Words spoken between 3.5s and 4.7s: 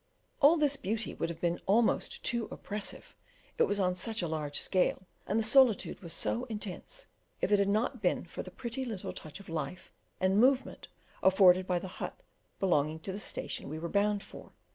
it was on such a large